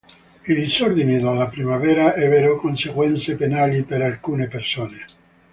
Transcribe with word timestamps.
I 0.47 0.55
disordini 0.55 1.17
della 1.19 1.45
primavera 1.45 2.15
ebbero 2.15 2.55
conseguenze 2.57 3.35
penali 3.35 3.83
per 3.83 4.01
alcune 4.01 4.47
persone. 4.47 4.97